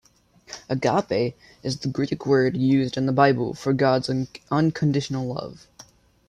[0.67, 4.09] "Agape" is the Greek word used in the Bible for God's
[4.49, 5.67] unconditional love.